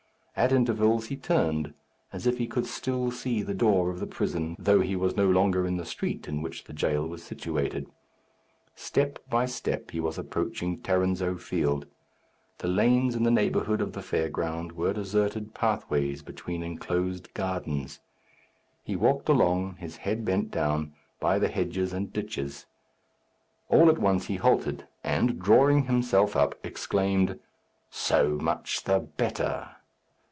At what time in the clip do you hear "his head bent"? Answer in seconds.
19.75-20.49